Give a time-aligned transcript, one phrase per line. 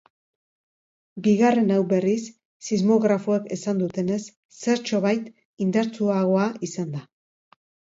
[1.27, 2.17] Bigarren hau, berriz,
[2.69, 4.21] sismografoek esan dutenez,
[4.65, 5.33] zertxobait
[5.69, 7.09] indartsuagoa izan da.